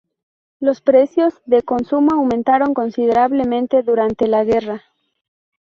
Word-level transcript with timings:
Los 0.59 0.81
precios 0.81 1.43
de 1.45 1.61
consumo 1.61 2.15
aumentaron 2.15 2.73
considerablemente 2.73 3.83
durante 3.83 4.27
la 4.27 4.43
guerra. 4.43 4.81